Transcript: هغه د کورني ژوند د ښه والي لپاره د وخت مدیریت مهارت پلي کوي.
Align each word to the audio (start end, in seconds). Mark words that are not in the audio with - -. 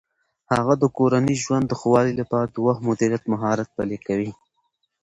هغه 0.53 0.73
د 0.81 0.83
کورني 0.97 1.35
ژوند 1.43 1.65
د 1.67 1.73
ښه 1.79 1.87
والي 1.93 2.13
لپاره 2.21 2.47
د 2.49 2.55
وخت 2.65 2.81
مدیریت 2.89 3.23
مهارت 3.33 3.67
پلي 3.75 3.97
کوي. 4.07 4.31